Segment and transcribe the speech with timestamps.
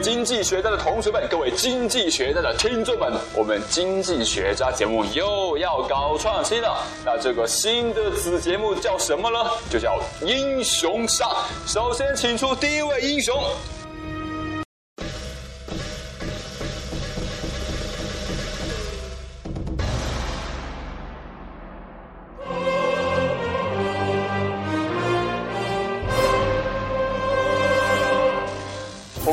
[0.00, 6.84] 经济学家的同学们，各位经济学家的听众们，我们经济学家节目又要搞创新了。
[7.04, 9.50] 那这个新的子节目叫什么呢？
[9.70, 11.28] 就叫英雄杀。
[11.66, 13.34] 首先，请出第一位英雄。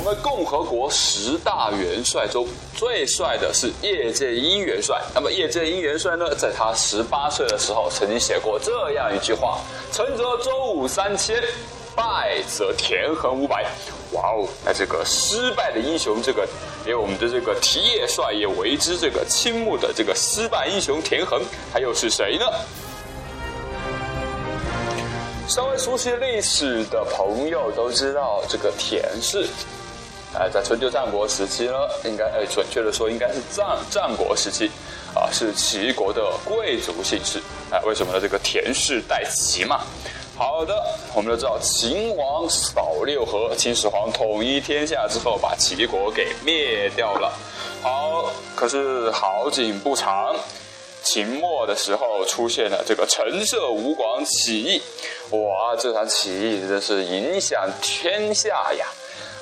[0.05, 5.01] 们共和国十大元帅中最帅的是叶剑英元帅。
[5.15, 9.57] 那么叶剑英元帅呢，在他十八岁的时候，曾经写过这样一句话
[9.91, 11.43] ：“成则周武三千，
[11.95, 13.65] 败则田横五百。”
[14.13, 14.47] 哇哦！
[14.63, 16.47] 那这个失败的英雄，这个
[16.85, 21.41] 连我们的这个提叶帅也为之这个倾慕的这个失败英雄田横，
[21.73, 22.45] 他又是谁呢？
[25.47, 29.47] 稍微熟悉历史的朋友都知道，这个田氏。
[30.37, 34.69] 哎，在春秋战国时期呢，应该哎，准确的说，应该是战战国时期，
[35.13, 37.41] 啊，是齐国的贵族姓氏。
[37.71, 38.19] 哎，为什么呢？
[38.19, 39.81] 这个田氏代齐嘛。
[40.37, 40.75] 好的，
[41.13, 47.31] 我们都知道，秦王扫六合，秦始皇统一天下之后，把齐国给灭掉了。
[47.81, 50.35] 好，可是好景不长，
[51.01, 54.81] 秦末的时候出现了这个陈涉吴广起义。
[55.29, 58.85] 哇，这场起义真是影响天下呀！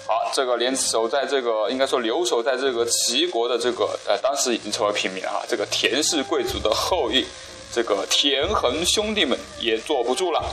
[0.06, 5.46] 好，这个连守在这个应该说留守在这个齐国的这个呃，当时已经成为平民了哈。
[5.48, 7.26] 这个田氏贵族的后裔，
[7.72, 10.44] 这个田横兄弟们也坐不住了，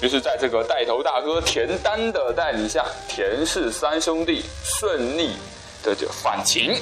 [0.00, 5.30] 于是在这个带头大哥田丹的带领下，田氏三兄弟顺利
[5.82, 6.80] 的就反秦。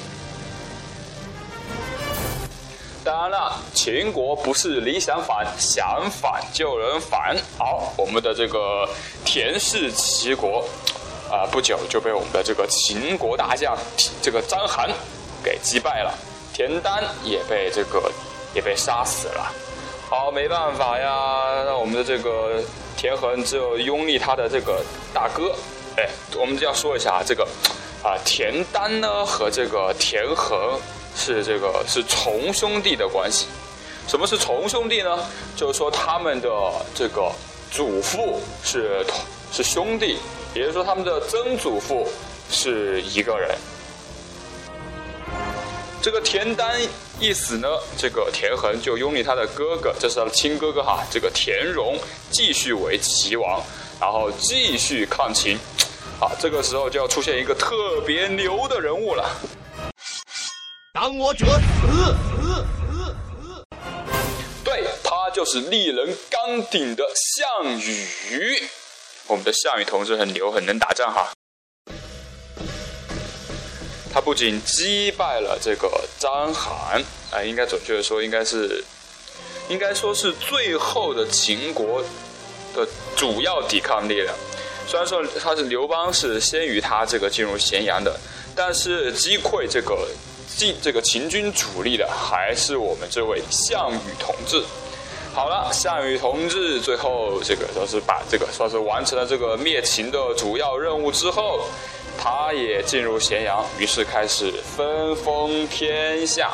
[3.02, 7.34] 当然了，秦国不是你想反，想反就能反。
[7.56, 8.86] 好，我们的这个
[9.24, 10.62] 田氏齐国。
[11.30, 13.76] 啊，不久就被我们的这个秦国大将
[14.20, 14.90] 这个章邯
[15.44, 16.12] 给击败了，
[16.52, 18.10] 田丹也被这个
[18.52, 19.52] 也被杀死了。
[20.08, 22.60] 好，没办法呀，那我们的这个
[22.96, 24.82] 田横只有拥立他的这个
[25.14, 25.54] 大哥。
[25.96, 27.46] 哎，我们就要说一下这个
[28.02, 30.80] 啊，田丹呢和这个田横
[31.14, 33.46] 是这个是重兄弟的关系。
[34.08, 35.16] 什么是重兄弟呢？
[35.54, 36.50] 就是说他们的
[36.92, 37.30] 这个
[37.70, 39.06] 祖父是
[39.52, 40.18] 是兄弟。
[40.54, 42.08] 也就是说，他们的曾祖父
[42.50, 43.56] 是一个人。
[46.02, 46.80] 这个田丹
[47.20, 51.04] 一死呢，这个田横就拥立他的哥哥，这是他的亲哥哥哈。
[51.10, 51.98] 这个田荣
[52.30, 53.62] 继续为齐王，
[54.00, 55.58] 然后继续抗秦。
[56.18, 59.30] 啊，这个时候就要出现一个特别牛的人物了。
[60.92, 61.56] 当我者死
[61.86, 63.64] 死死死！
[64.64, 68.68] 对他就是立人纲鼎的项羽。
[69.30, 71.30] 我们的项羽同志很牛，很能打仗哈。
[74.12, 78.82] 他不仅击败了这个章邯，啊，应该准确的说，应该是，
[79.68, 82.02] 应该说是最后的秦国
[82.74, 84.34] 的主要抵抗力量。
[84.88, 88.18] 虽然说他是刘邦是先于他这个进入咸阳的，
[88.56, 90.08] 但是击溃这个
[90.48, 94.60] 晋这个秦军主力的，还是我们这位项羽同志。
[95.32, 101.60] 好了，项羽同志最后这个说是把这个说是完成了这个灭秦的主要任务之后，
[102.18, 106.50] 他也进入咸阳，于是开始分封天下。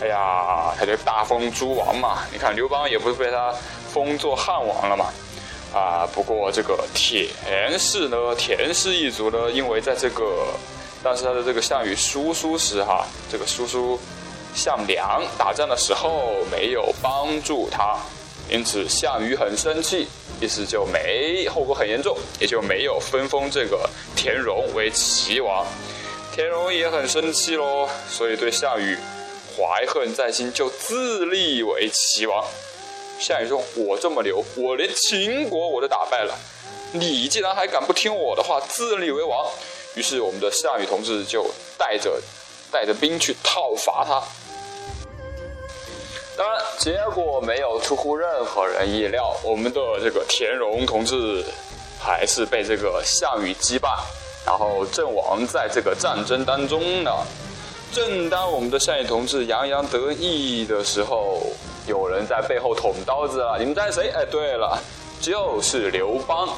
[0.00, 2.18] 哎呀，他就大封诸王嘛。
[2.32, 3.52] 你看刘邦也不是被他
[3.92, 5.06] 封做汉王了嘛？
[5.74, 10.54] 啊，不过这个田氏呢，田氏一族呢，因为在这个
[11.02, 13.98] 当时他的这个项羽叔叔时哈，这个叔叔。
[14.56, 17.98] 项梁打仗的时候没有帮助他，
[18.48, 20.08] 因此项羽很生气，
[20.40, 25.66] 意思就没后果很严重，也就没有分封这个田荣为齐王。
[26.34, 28.96] 田荣也很生气喽， 所以对项羽
[29.54, 32.42] 怀恨在心，就自立为齐王。
[33.18, 36.34] 项羽说：“我这么牛，我连秦国我都打败了，
[36.92, 39.46] 你竟然还敢不听我的话，自立为王？”
[39.96, 42.20] 于是我们的项羽同志就带着
[42.70, 44.22] 带着兵去讨伐他。
[46.36, 51.42] 当然，结果没有出乎任何人意料，我们的这个田荣同志
[51.98, 53.88] 还是被这个项羽击败，
[54.44, 57.10] 然后阵亡在这个战争当中呢。
[57.90, 61.40] 正当我们的项羽同志洋洋得意的时候，
[61.86, 63.56] 有人在背后捅刀子了。
[63.58, 64.10] 你们猜谁？
[64.10, 64.78] 哎，对了，
[65.20, 66.48] 就是刘邦。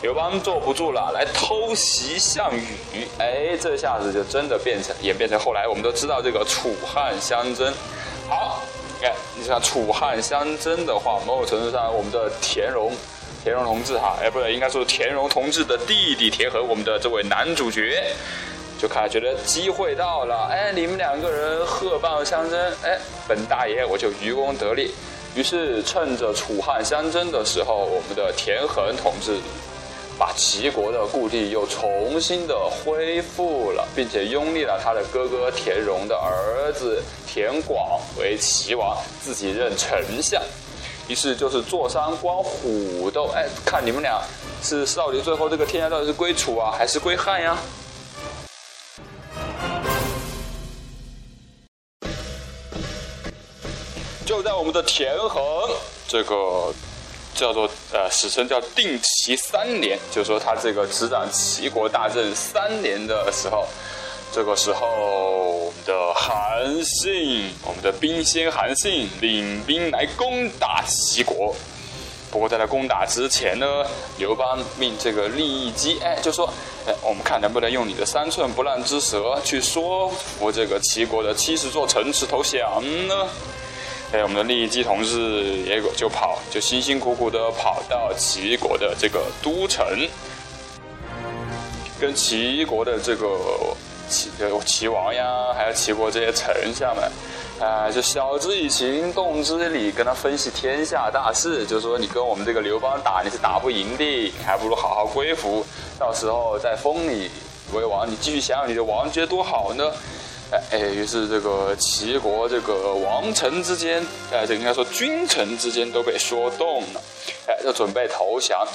[0.00, 3.06] 刘邦坐不住了，来偷袭项羽。
[3.18, 7.70] 哎，这下子就真的变成演变成后来我们都知道这个楚汉相争。
[8.26, 8.59] 好。
[9.02, 12.92] 哎，你像楚汉相争的话，某种程度上，我们的田荣，
[13.42, 18.02] 田荣同志哈，哎，不对，应该说田荣同志的弟弟田横，我们的这位男主角，
[18.78, 24.92] 就开始觉得机会到了，哎，你们两个人鹤蚌相争，哎，本大爷我就渔翁得利。
[25.34, 29.38] 于是趁着楚汉相争的时候，我们的田横同志
[30.20, 40.42] 把齐国的故地又重新的恢复了，并且拥立了他的哥哥田荣的儿子田广为齐王，自己任丞相。
[41.08, 44.20] 于是就是坐山观虎斗，哎，看你们俩
[44.62, 47.56] 是到底最后这个天下到底是归楚啊，还是归汉呀？
[54.26, 55.42] 就在我们的田横
[56.06, 56.72] 这个
[57.40, 63.66] 叫做呃史称叫定齐三年，就是说他这个执掌齐国大政三年的时候，
[64.30, 71.56] 这个时候我们的韩信，我们的兵仙韩信领兵来攻打齐国。
[72.30, 73.66] 不过在他攻打之前呢，
[74.18, 76.46] 刘邦命这个利益姬，哎，就说，
[76.86, 83.26] 哎，我们看能不能用你的三寸不烂之舌去说服这个齐国的七十座城池投降呢？
[84.12, 85.20] 哎，我们的利益姬同志
[85.64, 89.86] 也有就跑，就辛辛苦苦的跑到齐国的这个都城，
[92.00, 93.28] 跟齐国的这个
[94.08, 94.28] 齐
[94.66, 97.08] 齐王呀，还有齐国这些丞相们，
[97.60, 105.64] 啊，就晓之以情，动之以理，跟他分析天下大势，就说你跟我们这个刘邦打，你是打不赢的，你还不如好好归服，
[106.00, 107.30] 到时候再封你
[107.72, 109.84] 为王，你继续享有你的王爵多好呢。
[110.52, 117.00] 哎哎，于是这个齐国这个王臣之间，哎，这应该说君臣之间都被说动了，
[117.46, 118.66] 哎，就准备投降，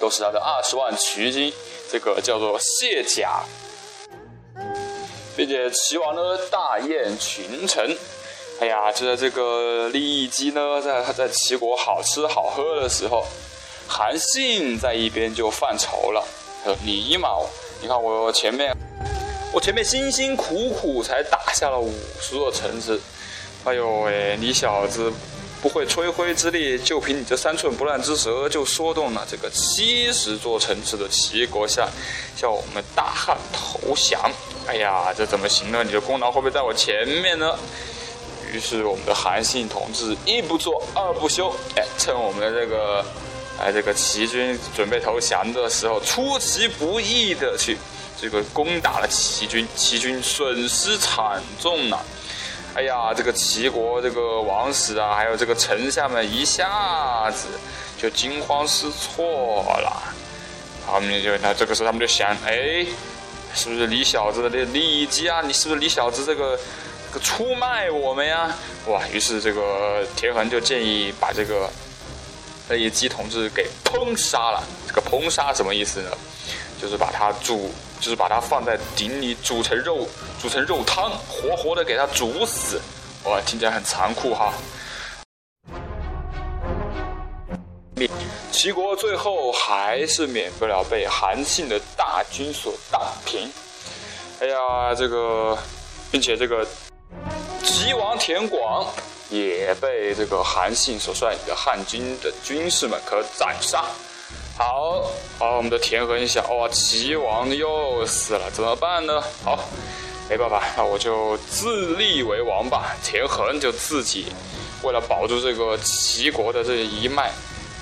[0.00, 1.52] 都是他的二十万骑军，
[1.92, 3.42] 这个叫做卸甲，
[5.36, 7.94] 并且齐王呢大宴群臣，
[8.60, 13.26] 哎呀，就在这个利益姬呢，在他在齐国好吃好喝的时候，
[13.86, 16.24] 韩信在一边就犯愁了，
[16.64, 17.28] 他说你嘛，
[17.82, 18.74] 你看我前面。
[19.54, 22.98] 我前面辛辛苦苦才打下了五十座城池，
[23.62, 25.12] 哎呦喂，你小子
[25.62, 31.88] 不会吹灰之力，就凭你这三寸不烂之舌就说动了这个七十座城池的齐国向
[32.36, 34.28] 向我们大汉投降？
[34.66, 35.84] 哎呀，这怎么行呢？
[35.84, 37.56] 你的功劳会不会在我前面呢？
[38.52, 43.04] 于是我们的韩信同志一不做二不休，哎，趁我们的这个
[43.60, 47.78] 哎这个齐军准备投降的时候，出其不意的去。
[48.20, 51.98] 这个攻打了齐军，齐军损失惨重呐！
[52.74, 57.46] 哎呀，这个齐国这个王室啊，还有这个丞相们一下子
[58.00, 60.14] 就惊慌失措了。
[60.86, 62.86] 他们就那这个时候他们就想，哎，
[63.54, 65.42] 是不是李小子的利益机啊？
[65.42, 66.58] 你是不是李小子这个
[67.22, 68.52] 出卖我们呀？
[68.86, 69.02] 哇！
[69.12, 71.70] 于是这个田横就建议把这个
[72.70, 74.62] 利益姬同志给烹杀了。
[74.86, 76.10] 这个烹杀什么意思呢？
[76.80, 77.72] 就是把他煮。
[78.00, 80.06] 就是把它放在鼎里煮成肉，
[80.40, 82.80] 煮成肉汤，活活的给它煮死。
[83.24, 84.52] 哇，听起来很残酷哈。
[88.50, 93.50] 齐国最后还是免不了被韩信的大军所荡平。
[94.40, 95.56] 哎呀，这个，
[96.10, 96.66] 并且这个
[97.62, 98.86] 齐王田广
[99.30, 103.84] 也被这个韩信所率领的汉军的军士们可斩杀。
[104.56, 105.02] 好
[105.36, 109.20] 好，我们的田横想，哇，齐王又死了，怎么办呢？
[109.42, 109.58] 好，
[110.30, 112.94] 没办法，那我就自立为王吧。
[113.02, 114.26] 田横就自己
[114.84, 117.32] 为了保住这个齐国的这一脉，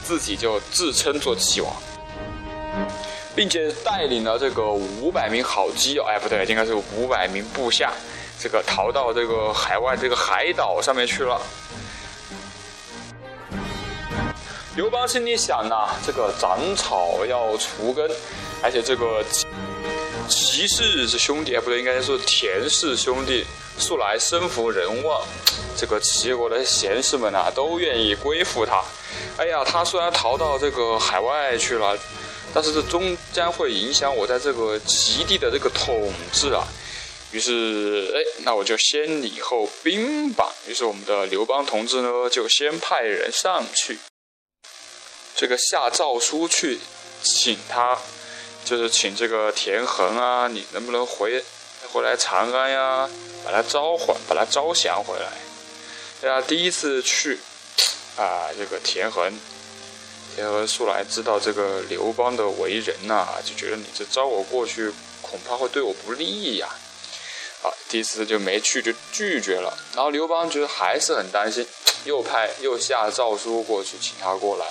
[0.02, 1.71] 自己就自称做齐王，
[3.37, 7.93] 并且带领了这个五百名好基友，哎，不对，应该是五百名部下，
[8.41, 11.38] 这个逃到这个海外这个海岛上面去了。
[14.75, 18.11] 刘邦心里想呐，这个斩草要除根，
[18.62, 19.23] 而且这个
[20.26, 23.45] 齐氏是兄弟，不对，应该说田氏兄弟
[23.79, 25.23] 素来身负人望，
[25.76, 28.83] 这个齐国的贤士们呐都愿意归附他。
[29.37, 31.95] 哎呀，他虽然逃到这个海外去了，
[32.55, 36.64] 但是这终将会影响我在这个齐地的这个统治啊。
[37.33, 40.50] 于是，哎，那我就先礼后兵吧。
[40.67, 43.99] 于是我们的刘邦同志呢，就先派人上去。
[45.42, 46.78] 这个下诏书去，
[47.20, 47.99] 请他，
[48.64, 51.42] 就是请这个田横啊，你能不能回
[51.92, 53.11] 回来长安呀？
[53.44, 55.26] 把他召唤，把他招降回来。
[56.20, 57.40] 对啊，第一次去，
[58.16, 59.37] 啊，这个田横，
[60.37, 66.68] 田横素来知道这个刘邦的为人呐，就觉得你这招我过去，恐怕会对我不利呀。
[67.62, 69.76] 啊，第一次就没去，就拒绝了。
[69.96, 71.66] 然后刘邦觉得还是很担心，
[72.04, 74.66] 又派又下诏书过去，请他过来。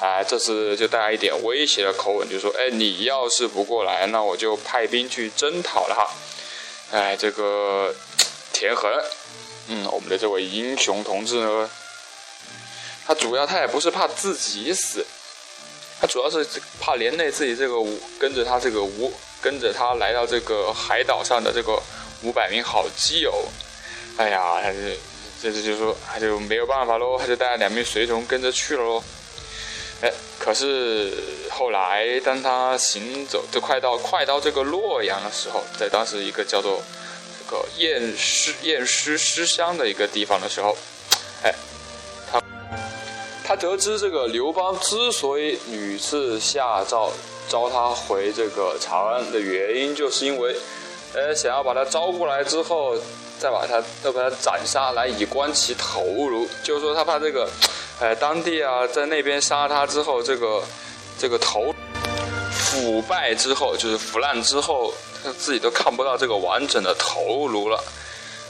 [0.00, 6.08] 哎，这次就带来一点威胁的口吻，就说：“哎，你要是不过来，那我就派兵去征讨了哈。”
[6.92, 7.92] 哎，这个
[8.52, 8.88] 田横，
[9.66, 11.68] 嗯，我们的这位英雄同志呢，
[13.06, 15.04] 他主要他也不是怕自己死，
[16.00, 16.46] 他主要是
[16.80, 17.74] 怕连累自己这个
[18.20, 19.12] 跟着他这个五
[19.42, 21.76] 跟着他来到这个海岛上的这个
[22.22, 23.34] 五百名好基友。
[24.16, 24.78] 哎呀，他就
[25.42, 29.04] 这次就说他就没有办法喽，他就带了两名随从跟着去了喽。
[30.00, 31.12] 哎，可是
[31.50, 36.80] 后来当他行走就快到快到这个洛阳的时候，在当时一个叫做
[37.38, 40.76] 这个偃师偃师师乡的一个地方的时候，
[41.42, 41.52] 哎，
[42.30, 42.42] 他
[43.44, 47.12] 他得知这个刘邦之所以屡次下诏
[47.48, 50.54] 召他回这个长安的原因，就是因为，
[51.14, 52.96] 呃，想要把他招过来之后。
[53.40, 56.44] 再把他，再把他斩杀，来以观其头颅。
[56.64, 57.48] 就是说，他怕这个，
[58.00, 60.62] 呃，当地啊，在那边杀他之后，这个，
[61.18, 61.74] 这个头
[62.52, 67.82] 腐败之后，就是腐烂之后，他自己都看不到这个完整的头颅了。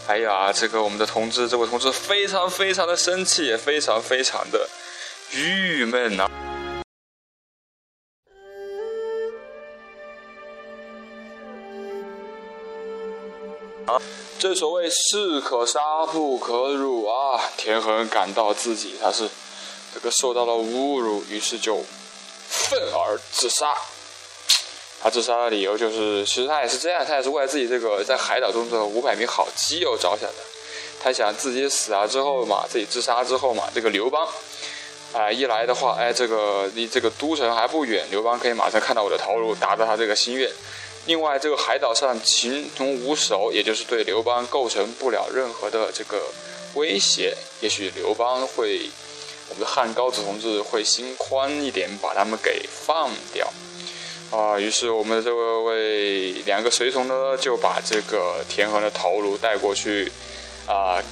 [0.06, 4.68] 哎呀，这个我们的同志，这位同志非常非常的生气，也非常非常的
[5.32, 6.28] 郁闷呐。
[14.38, 17.42] 正所谓士可杀不可辱啊！
[17.56, 19.28] 田横感到自己他是
[19.92, 21.82] 这个受到了侮辱，于是就
[22.48, 23.74] 愤而自杀。
[25.02, 30.36] 他自杀的理由就是，其实他也是这样，他也是为了自己这个在海岛中的五百名好基友着想的。
[31.02, 34.26] 他想自己死了之后嘛，自己自杀之后嘛，这个刘邦
[35.12, 40.48] 啊一来的话，哎，这个离这个都城还不远，刘邦可以马上看到我的头颅，达到他这个心愿。
[41.08, 46.20] 另外，这个海岛上群龙无首，也就是对刘邦构成不了任何的这个
[46.74, 47.34] 威胁。
[47.62, 48.90] 也许刘邦会，
[49.48, 53.50] 我们的汉高祖同志会心宽一点，把他们给放掉。
[54.30, 60.12] 啊，于是我们的这位两个随从呢，就把这个田横的头颅带过去，
[60.66, 61.02] 啊，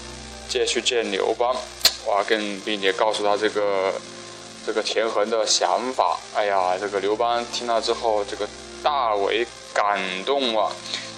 [0.46, 1.56] 借去见刘邦。
[2.04, 3.94] 哇，更并且告诉他这个
[4.66, 6.20] 这个田横的想法。
[6.34, 8.46] 哎呀，这个刘邦听了之后，这个
[8.82, 9.46] 大为。
[9.76, 10.72] 感动啊，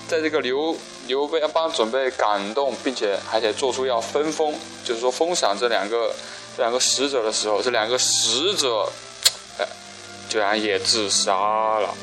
[0.09, 4.53] 在这个刘刘备帮准备感动，并且还得做出要分封，
[4.85, 6.13] 就是说封赏这两个
[6.57, 8.91] 这两个使者的时候，这两个使者，
[9.61, 9.67] 哎，
[10.29, 11.95] 居然也自杀了。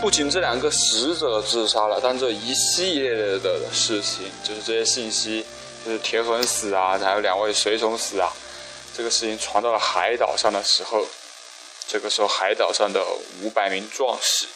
[0.00, 5.44] 不仅这两个使者自杀了，但这一系列的事情，就是这些信息，
[5.84, 8.32] 就是铁粉死啊，还有两位随从死啊，
[8.96, 11.04] 这个事情传到了海岛上的时候。
[11.92, 13.04] 这个时候，海岛上的
[13.42, 14.46] 五百名壮士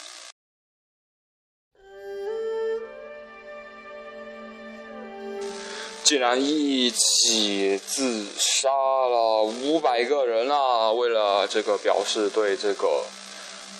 [6.01, 10.93] 竟然一起自杀了五百个人啊！
[10.93, 13.03] 为了这个表示对这个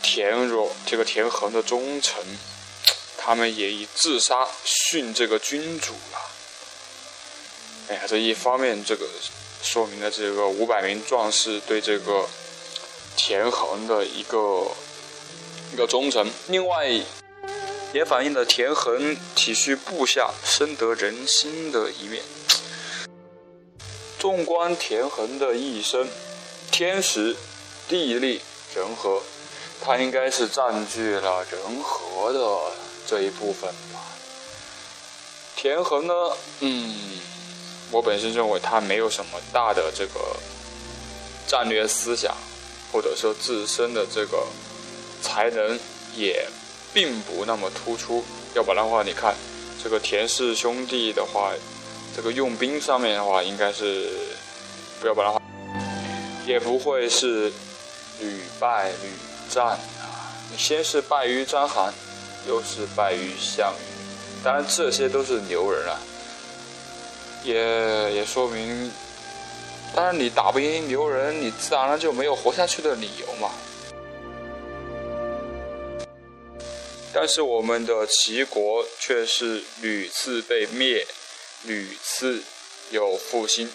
[0.04, 2.22] 田若、这个田横的忠诚，
[3.18, 6.20] 他们也以自杀殉这个君主了。
[7.88, 9.08] 哎呀，这一方面，这个
[9.64, 12.28] 说明了这个五百名壮士对这个。
[13.16, 14.68] 田横的一个
[15.74, 16.88] 一个忠诚，另外
[17.94, 22.22] 也反映了田横体恤部下、深得人心的一面。
[24.20, 26.08] 纵观田横的一生，
[26.72, 27.36] 天时、
[27.88, 28.42] 地利、
[28.76, 29.22] 人和，
[29.82, 32.72] 他应该是占据了人和的
[33.08, 34.02] 这一部分吧。
[35.56, 36.14] 田横呢，
[36.60, 37.20] 嗯，
[37.92, 40.20] 我本身认为他没有什么大的这个
[41.48, 42.36] 战略思想。
[42.92, 44.46] 或者说自身的这个
[45.22, 45.78] 才能
[46.16, 46.48] 也
[46.94, 48.24] 并不那么突出，
[48.54, 49.36] 要不然的话，你看
[49.84, 51.52] 这个田氏兄弟的话，
[52.16, 54.10] 这个用兵上面的话，应该是
[55.02, 55.42] 不要不然的话，
[56.46, 57.52] 也不会是
[58.22, 59.10] 屡败屡
[59.50, 59.80] 战啊。
[60.58, 61.92] 先是败于章邯，
[62.48, 63.84] 又是败于项羽，
[64.44, 66.00] 当然这些都是牛人啊，
[67.44, 68.90] 也也说明。
[69.94, 73.52] 当然，你打不赢牛人，你自然而然就没有活下去的理由嘛。
[77.14, 81.06] 但是我们的齐国却是屡次被灭，
[81.64, 82.42] 屡次
[82.92, 83.70] 有复兴。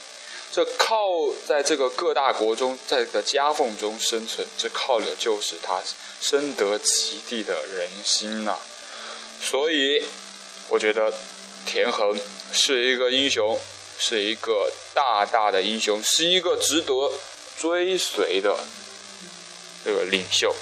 [0.52, 0.98] 这靠
[1.46, 5.80] 在这个各大国中，在这个夹缝中生存，这靠的就是他
[6.20, 8.58] 深得其地的人心呐。
[9.40, 10.04] 所以，
[10.68, 11.10] 我觉得
[11.64, 12.18] 田横
[12.52, 13.58] 是一个英雄。
[14.00, 17.12] 是一个大大的英雄，是一个值得
[17.58, 18.58] 追随的
[19.84, 20.54] 这个领袖。